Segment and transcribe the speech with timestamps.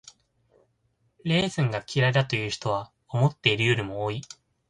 [1.23, 4.23] レーズンが嫌いだという人は思っているよりも多い。